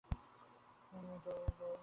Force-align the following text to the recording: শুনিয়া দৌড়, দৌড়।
শুনিয়া 0.87 1.17
দৌড়, 1.25 1.47
দৌড়। 1.59 1.77